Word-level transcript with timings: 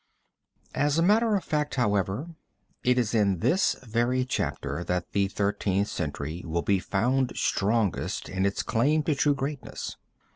As 0.73 0.97
a 0.97 1.03
matter 1.03 1.35
of 1.35 1.43
fact, 1.43 1.75
however, 1.75 2.29
it 2.83 2.97
is 2.97 3.13
in 3.13 3.37
this 3.37 3.75
very 3.83 4.25
chapter 4.25 4.83
that 4.83 5.11
the 5.11 5.27
Thirteenth 5.27 5.89
Century 5.89 6.41
will 6.43 6.63
be 6.63 6.79
found 6.79 7.33
strongest 7.35 8.27
in 8.27 8.43
its 8.43 8.63
claim 8.63 9.03
to 9.03 9.13
true 9.13 9.35
greatness. 9.35 9.97